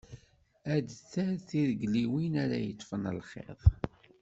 Ad 0.75 0.87
terr 1.11 1.35
tirigliwin, 1.47 2.33
ara 2.43 2.57
yeṭfen 2.61 3.03
lxiḍ. 3.19 3.59